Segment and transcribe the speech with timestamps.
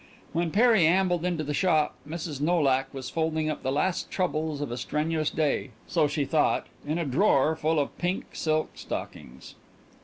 [0.33, 2.41] When Perry ambled into the shop Mrs.
[2.41, 6.97] Nolak was folding up the last troubles of a strenuous day, so she thought, in
[6.97, 9.53] a drawer full of pink silk stockings.